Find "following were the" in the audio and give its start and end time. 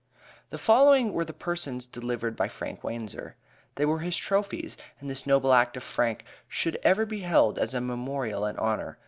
0.57-1.31